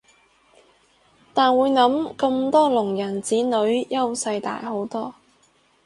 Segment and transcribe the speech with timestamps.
[1.31, 5.13] 但會諗咁多聾人子女優勢大好多